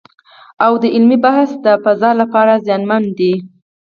او 0.65 0.73
د 0.81 0.83
علمي 0.95 1.17
بحث 1.25 1.49
د 1.65 1.67
فضا 1.83 2.11
لپاره 2.21 2.53
زیانمن 2.65 3.03
دی 3.17 3.33